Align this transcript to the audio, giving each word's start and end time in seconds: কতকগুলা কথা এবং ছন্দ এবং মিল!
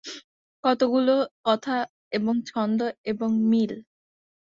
কতকগুলা 0.63 1.15
কথা 1.45 1.75
এবং 2.17 2.33
ছন্দ 2.49 2.79
এবং 3.05 3.29
মিল! 3.49 3.71